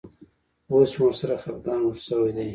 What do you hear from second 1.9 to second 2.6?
شوی دی.